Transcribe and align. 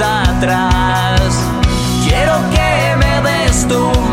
atrás. 0.00 1.20
Quiero 2.06 2.34
que 2.50 2.96
me 2.96 3.20
des 3.22 3.66
tu 3.66 4.07